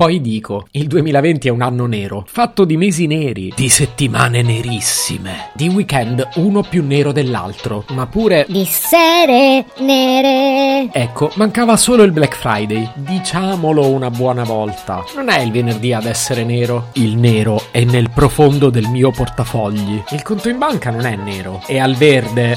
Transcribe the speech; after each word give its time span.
Poi 0.00 0.22
dico, 0.22 0.66
il 0.70 0.86
2020 0.86 1.48
è 1.48 1.50
un 1.50 1.60
anno 1.60 1.84
nero, 1.84 2.24
fatto 2.26 2.64
di 2.64 2.78
mesi 2.78 3.06
neri, 3.06 3.52
di 3.54 3.68
settimane 3.68 4.40
nerissime, 4.40 5.50
di 5.52 5.68
weekend 5.68 6.26
uno 6.36 6.62
più 6.62 6.82
nero 6.82 7.12
dell'altro, 7.12 7.84
ma 7.90 8.06
pure... 8.06 8.46
Di 8.48 8.64
sere 8.64 9.66
nere. 9.80 10.88
Ecco, 10.90 11.30
mancava 11.34 11.76
solo 11.76 12.02
il 12.04 12.12
Black 12.12 12.34
Friday. 12.34 12.90
Diciamolo 12.94 13.88
una 13.88 14.08
buona 14.08 14.42
volta. 14.42 15.04
Non 15.16 15.28
è 15.28 15.40
il 15.40 15.50
venerdì 15.50 15.92
ad 15.92 16.06
essere 16.06 16.44
nero. 16.44 16.88
Il 16.94 17.18
nero 17.18 17.64
è 17.70 17.84
nel 17.84 18.08
profondo 18.08 18.70
del 18.70 18.88
mio 18.88 19.10
portafogli. 19.10 20.02
Il 20.12 20.22
conto 20.22 20.48
in 20.48 20.56
banca 20.56 20.88
non 20.88 21.04
è 21.04 21.14
nero, 21.14 21.60
è 21.66 21.76
al 21.76 21.94
verde. 21.94 22.56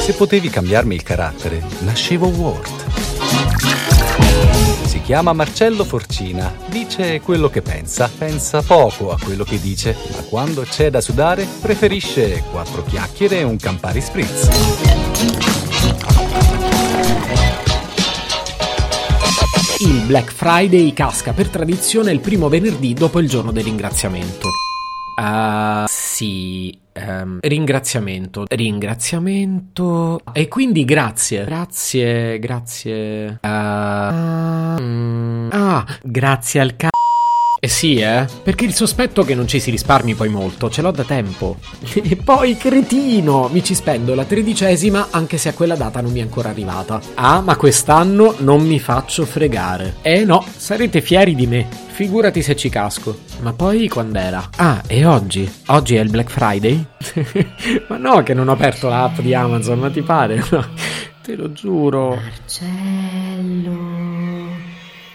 Se 0.00 0.14
potevi 0.14 0.50
cambiarmi 0.50 0.96
il 0.96 1.04
carattere, 1.04 1.62
nascevo 1.82 2.26
Ward. 2.26 3.13
Si 4.94 5.00
chiama 5.00 5.32
Marcello 5.32 5.82
Forcina, 5.82 6.54
dice 6.68 7.20
quello 7.20 7.50
che 7.50 7.62
pensa, 7.62 8.08
pensa 8.16 8.62
poco 8.62 9.10
a 9.10 9.18
quello 9.20 9.42
che 9.42 9.60
dice, 9.60 9.96
ma 10.12 10.22
quando 10.22 10.62
c'è 10.62 10.88
da 10.88 11.00
sudare 11.00 11.44
preferisce 11.60 12.44
quattro 12.52 12.84
chiacchiere 12.84 13.40
e 13.40 13.42
un 13.42 13.56
Campari 13.56 14.00
Spritz. 14.00 14.48
Il 19.80 20.04
Black 20.06 20.32
Friday 20.32 20.92
casca 20.92 21.32
per 21.32 21.48
tradizione 21.48 22.12
il 22.12 22.20
primo 22.20 22.48
venerdì 22.48 22.94
dopo 22.94 23.18
il 23.18 23.28
giorno 23.28 23.50
del 23.50 23.64
ringraziamento. 23.64 24.48
Ah, 25.16 25.84
sì. 25.88 26.76
ehm, 26.92 27.38
ringraziamento. 27.40 28.44
Ringraziamento. 28.48 30.20
E 30.32 30.48
quindi 30.48 30.84
grazie. 30.84 31.44
Grazie, 31.44 32.38
grazie. 32.38 33.38
Ah, 33.42 34.76
mm, 34.80 35.48
ah, 35.52 35.84
grazie 36.02 36.60
al 36.60 36.76
c***o. 36.76 36.88
Eh 37.60 37.68
sì, 37.68 37.96
eh? 37.96 38.26
Perché 38.42 38.66
il 38.66 38.74
sospetto 38.74 39.24
che 39.24 39.34
non 39.34 39.48
ci 39.48 39.58
si 39.58 39.70
risparmi 39.70 40.14
poi 40.14 40.28
molto, 40.28 40.68
ce 40.68 40.82
l'ho 40.82 40.90
da 40.90 41.04
tempo. 41.04 41.56
E 42.06 42.16
poi, 42.16 42.56
cretino, 42.58 43.48
mi 43.50 43.64
ci 43.64 43.74
spendo 43.74 44.14
la 44.14 44.24
tredicesima 44.24 45.08
anche 45.10 45.38
se 45.38 45.48
a 45.48 45.54
quella 45.54 45.74
data 45.76 46.00
non 46.02 46.12
mi 46.12 46.18
è 46.18 46.22
ancora 46.22 46.50
arrivata. 46.50 47.00
Ah, 47.14 47.40
ma 47.40 47.56
quest'anno 47.56 48.34
non 48.40 48.66
mi 48.66 48.78
faccio 48.78 49.24
fregare. 49.24 49.94
Eh 50.02 50.24
no, 50.24 50.44
sarete 50.56 51.00
fieri 51.00 51.34
di 51.34 51.46
me. 51.46 51.83
Figurati 51.94 52.42
se 52.42 52.56
ci 52.56 52.68
casco. 52.68 53.20
Ma 53.40 53.52
poi 53.52 53.86
quand'era? 53.86 54.50
Ah, 54.56 54.82
e 54.84 55.04
oggi? 55.04 55.48
Oggi 55.66 55.94
è 55.94 56.00
il 56.00 56.10
Black 56.10 56.28
Friday? 56.28 56.84
ma 57.86 57.96
no, 57.98 58.24
che 58.24 58.34
non 58.34 58.48
ho 58.48 58.52
aperto 58.52 58.88
l'app 58.88 59.20
di 59.20 59.32
Amazon, 59.32 59.78
ma 59.78 59.90
ti 59.90 60.02
pare? 60.02 60.44
No, 60.50 60.66
te 61.22 61.36
lo 61.36 61.52
giuro. 61.52 62.16
Marcello, 62.16 63.70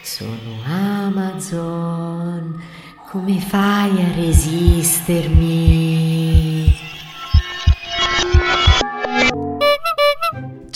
sono 0.01 0.63
Amazon. 0.65 2.63
Come 3.09 3.39
fai 3.41 4.01
a 4.01 4.15
resistermi? 4.15 6.08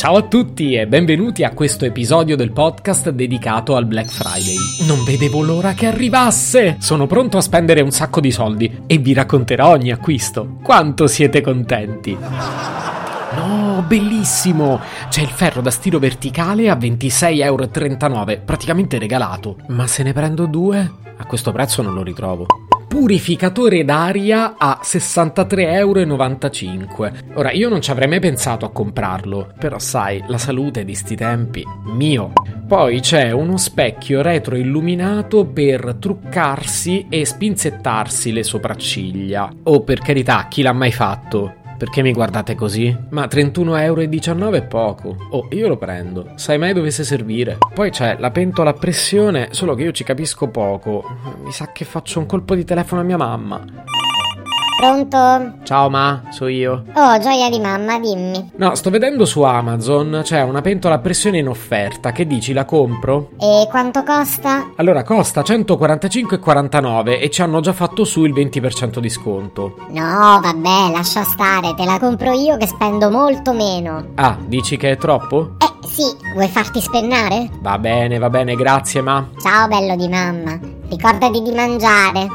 Ciao 0.03 0.17
a 0.17 0.23
tutti 0.23 0.73
e 0.73 0.85
benvenuti 0.85 1.45
a 1.45 1.53
questo 1.53 1.85
episodio 1.85 2.35
del 2.35 2.51
podcast 2.51 3.09
dedicato 3.11 3.77
al 3.77 3.85
Black 3.85 4.09
Friday. 4.09 4.57
Non 4.85 5.05
vedevo 5.05 5.41
l'ora 5.41 5.71
che 5.71 5.85
arrivasse! 5.85 6.75
Sono 6.79 7.07
pronto 7.07 7.37
a 7.37 7.41
spendere 7.41 7.79
un 7.79 7.91
sacco 7.91 8.19
di 8.19 8.29
soldi 8.29 8.81
e 8.85 8.97
vi 8.97 9.13
racconterò 9.13 9.69
ogni 9.69 9.93
acquisto. 9.93 10.57
Quanto 10.61 11.07
siete 11.07 11.39
contenti! 11.39 12.17
No, 12.17 13.85
bellissimo! 13.87 14.81
C'è 15.07 15.21
il 15.21 15.29
ferro 15.29 15.61
da 15.61 15.71
stiro 15.71 15.99
verticale 15.99 16.69
a 16.69 16.75
26,39€, 16.75 18.43
praticamente 18.43 18.99
regalato. 18.99 19.55
Ma 19.67 19.87
se 19.87 20.03
ne 20.03 20.11
prendo 20.11 20.47
due? 20.47 20.79
A 21.15 21.25
questo 21.25 21.53
prezzo 21.53 21.81
non 21.81 21.93
lo 21.93 22.03
ritrovo. 22.03 22.45
Purificatore 22.93 23.83
d'aria 23.83 24.53
a 24.55 24.79
63,95€. 24.83 27.33
Ora, 27.33 27.51
io 27.51 27.67
non 27.67 27.81
ci 27.81 27.89
avrei 27.89 28.07
mai 28.07 28.19
pensato 28.19 28.65
a 28.65 28.71
comprarlo, 28.71 29.51
però 29.57 29.79
sai, 29.79 30.23
la 30.27 30.37
salute 30.37 30.85
di 30.85 30.93
sti 30.93 31.15
tempi, 31.15 31.65
mio. 31.85 32.33
Poi 32.67 32.99
c'è 32.99 33.31
uno 33.31 33.57
specchio 33.57 34.21
retroilluminato 34.21 35.47
per 35.47 35.95
truccarsi 35.99 37.07
e 37.09 37.25
spinzettarsi 37.25 38.31
le 38.31 38.43
sopracciglia. 38.43 39.49
Oh, 39.63 39.81
per 39.81 39.97
carità, 39.97 40.45
chi 40.47 40.61
l'ha 40.61 40.71
mai 40.71 40.91
fatto? 40.91 41.62
Perché 41.83 42.01
mi 42.01 42.13
guardate 42.13 42.55
così? 42.55 42.95
Ma 43.09 43.25
31,19€ 43.25 44.53
è 44.53 44.63
poco. 44.63 45.17
Oh, 45.31 45.47
io 45.49 45.67
lo 45.67 45.75
prendo. 45.75 46.31
Sai 46.35 46.57
mai 46.57 46.71
dovesse 46.71 47.03
servire? 47.03 47.57
Poi 47.73 47.89
c'è 47.89 48.15
la 48.19 48.31
pentola 48.31 48.69
a 48.69 48.73
pressione, 48.73 49.49
solo 49.51 49.75
che 49.75 49.83
io 49.83 49.91
ci 49.91 50.05
capisco 50.05 50.47
poco. 50.47 51.03
Mi 51.43 51.51
sa 51.51 51.73
che 51.73 51.83
faccio 51.83 52.19
un 52.19 52.25
colpo 52.25 52.55
di 52.55 52.63
telefono 52.63 53.01
a 53.01 53.03
mia 53.03 53.17
mamma. 53.17 53.65
Pronto? 54.77 55.53
Ciao 55.63 55.89
ma, 55.89 56.23
so 56.31 56.47
io. 56.47 56.83
Oh, 56.95 57.17
gioia 57.19 57.49
di 57.49 57.59
mamma, 57.59 57.99
dimmi. 57.99 58.51
No, 58.57 58.75
sto 58.75 58.89
vedendo 58.89 59.25
su 59.25 59.41
Amazon, 59.41 60.21
c'è 60.23 60.41
una 60.41 60.61
pentola 60.61 60.95
a 60.95 60.99
pressione 60.99 61.37
in 61.37 61.47
offerta. 61.47 62.11
Che 62.11 62.25
dici, 62.25 62.53
la 62.53 62.65
compro? 62.65 63.29
E 63.39 63.67
quanto 63.69 64.03
costa? 64.03 64.71
Allora, 64.75 65.03
costa 65.03 65.41
145,49 65.41 67.21
e 67.21 67.29
ci 67.29 67.41
hanno 67.41 67.61
già 67.61 67.73
fatto 67.73 68.03
su 68.03 68.23
il 68.25 68.33
20% 68.33 68.99
di 68.99 69.09
sconto. 69.09 69.75
No, 69.89 70.39
vabbè, 70.41 70.91
lascia 70.91 71.23
stare, 71.23 71.73
te 71.75 71.85
la 71.85 71.99
compro 71.99 72.31
io 72.33 72.57
che 72.57 72.67
spendo 72.67 73.09
molto 73.09 73.53
meno. 73.53 74.07
Ah, 74.15 74.37
dici 74.45 74.75
che 74.77 74.91
è 74.91 74.97
troppo? 74.97 75.55
Eh, 75.59 75.87
sì, 75.87 76.03
vuoi 76.33 76.47
farti 76.47 76.81
spennare? 76.81 77.49
Va 77.61 77.77
bene, 77.77 78.17
va 78.17 78.29
bene, 78.29 78.55
grazie 78.55 79.01
ma. 79.01 79.25
Ciao, 79.41 79.67
bello 79.67 79.95
di 79.95 80.07
mamma. 80.09 80.59
Ricordati 80.89 81.41
di 81.41 81.51
mangiare. 81.51 82.27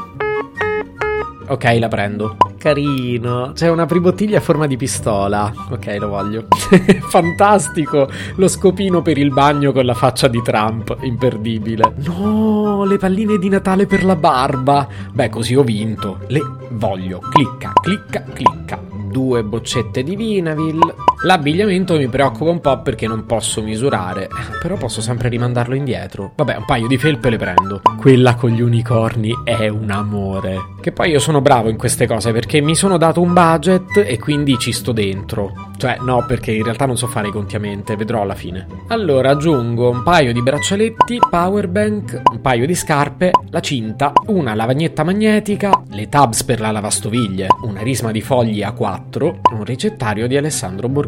Ok, 1.49 1.77
la 1.79 1.87
prendo. 1.87 2.37
Carino. 2.59 3.53
C'è 3.55 3.69
una 3.69 3.87
pribottiglia 3.87 4.37
a 4.37 4.41
forma 4.41 4.67
di 4.67 4.77
pistola. 4.77 5.51
Ok, 5.71 5.97
lo 5.99 6.09
voglio. 6.09 6.45
Fantastico. 7.09 8.07
Lo 8.35 8.47
scopino 8.47 9.01
per 9.01 9.17
il 9.17 9.31
bagno 9.31 9.71
con 9.71 9.83
la 9.83 9.95
faccia 9.95 10.27
di 10.27 10.43
Trump. 10.43 10.95
Imperdibile. 11.01 11.93
No, 12.05 12.85
le 12.85 12.97
palline 12.97 13.39
di 13.39 13.49
Natale 13.49 13.87
per 13.87 14.05
la 14.05 14.15
barba. 14.15 14.87
Beh, 15.11 15.29
così 15.29 15.55
ho 15.55 15.63
vinto. 15.63 16.19
Le 16.27 16.39
voglio. 16.69 17.19
Clicca, 17.31 17.73
clicca, 17.81 18.23
clicca. 18.31 18.79
Due 19.09 19.43
boccette 19.43 20.03
di 20.03 20.15
Vinavil. 20.15 20.79
L'abbigliamento 21.23 21.97
mi 21.97 22.07
preoccupa 22.07 22.49
un 22.49 22.61
po' 22.61 22.81
perché 22.81 23.05
non 23.05 23.25
posso 23.25 23.61
misurare, 23.61 24.29
però 24.61 24.77
posso 24.77 25.01
sempre 25.01 25.27
rimandarlo 25.27 25.75
indietro. 25.75 26.31
Vabbè, 26.33 26.55
un 26.55 26.65
paio 26.65 26.87
di 26.87 26.97
felpe 26.97 27.29
le 27.29 27.35
prendo. 27.35 27.81
Quella 27.97 28.35
con 28.35 28.51
gli 28.51 28.61
unicorni 28.61 29.33
è 29.43 29.67
un 29.67 29.91
amore. 29.91 30.57
Che 30.79 30.93
poi 30.93 31.09
io 31.09 31.19
sono 31.19 31.41
bravo 31.41 31.67
in 31.67 31.75
queste 31.75 32.07
cose 32.07 32.31
perché 32.31 32.61
mi 32.61 32.73
sono 32.73 32.97
dato 32.97 33.19
un 33.19 33.33
budget 33.33 33.97
e 33.97 34.17
quindi 34.17 34.57
ci 34.57 34.71
sto 34.71 34.93
dentro. 34.93 35.51
Cioè, 35.75 35.97
no, 36.01 36.25
perché 36.25 36.51
in 36.51 36.63
realtà 36.63 36.85
non 36.85 36.97
so 36.97 37.07
fare 37.07 37.27
i 37.27 37.31
conti 37.31 37.57
a 37.57 37.59
mente, 37.59 37.97
vedrò 37.97 38.21
alla 38.21 38.35
fine. 38.35 38.65
Allora 38.87 39.31
aggiungo 39.31 39.89
un 39.89 40.03
paio 40.03 40.31
di 40.31 40.41
braccialetti, 40.41 41.19
powerbank, 41.29 42.21
un 42.31 42.41
paio 42.41 42.65
di 42.65 42.75
scarpe, 42.75 43.31
la 43.49 43.59
cinta, 43.59 44.13
una 44.27 44.55
lavagnetta 44.55 45.03
magnetica, 45.03 45.83
le 45.91 46.07
tabs 46.07 46.43
per 46.43 46.59
la 46.61 46.71
lavastoviglie, 46.71 47.47
una 47.63 47.81
risma 47.81 48.11
di 48.11 48.21
fogli 48.21 48.59
A4, 48.59 49.35
un 49.53 49.63
ricettario 49.63 50.27
di 50.27 50.37
Alessandro 50.37 50.87
Borghese, 50.89 51.07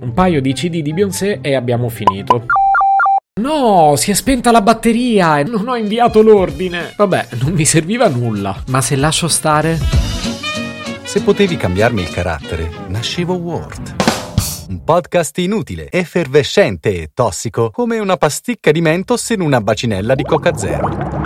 un 0.00 0.12
paio 0.12 0.40
di 0.40 0.52
CD 0.52 0.82
di 0.82 0.92
Beyoncé 0.92 1.38
e 1.40 1.54
abbiamo 1.54 1.88
finito. 1.88 2.46
No, 3.40 3.94
si 3.96 4.10
è 4.10 4.14
spenta 4.14 4.50
la 4.50 4.60
batteria 4.60 5.38
e 5.38 5.44
non 5.44 5.66
ho 5.66 5.74
inviato 5.74 6.20
l'ordine. 6.20 6.92
Vabbè, 6.96 7.28
non 7.40 7.52
mi 7.52 7.64
serviva 7.64 8.08
nulla. 8.08 8.62
Ma 8.68 8.82
se 8.82 8.94
lascio 8.96 9.26
stare? 9.26 9.78
Se 11.02 11.22
potevi 11.22 11.56
cambiarmi 11.56 12.02
il 12.02 12.10
carattere, 12.10 12.70
nascevo 12.88 13.34
Ward. 13.34 13.94
Un 14.68 14.84
podcast 14.84 15.36
inutile, 15.38 15.90
effervescente 15.90 16.90
e 17.02 17.10
tossico, 17.12 17.70
come 17.70 17.98
una 17.98 18.16
pasticca 18.16 18.70
di 18.70 18.80
mentos 18.80 19.30
in 19.30 19.40
una 19.40 19.60
bacinella 19.60 20.14
di 20.14 20.22
Coca 20.22 20.56
Zero. 20.56 21.21